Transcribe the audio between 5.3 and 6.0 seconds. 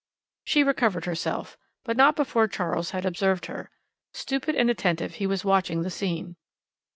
watching the